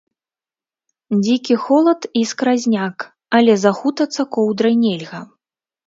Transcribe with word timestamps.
Дзікі 1.23 1.55
холад 1.67 2.01
і 2.21 2.25
скразняк, 2.31 2.97
але 3.41 3.53
захутацца 3.69 4.21
коўдрай 4.37 4.75
нельга. 4.85 5.19